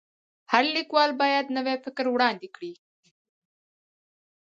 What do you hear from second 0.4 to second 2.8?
هر لیکوال باید نوی فکر وړاندي کړي.